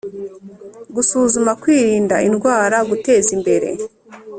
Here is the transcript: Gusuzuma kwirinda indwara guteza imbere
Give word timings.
Gusuzuma 0.95 1.51
kwirinda 1.61 2.15
indwara 2.27 2.77
guteza 2.89 3.29
imbere 3.37 3.69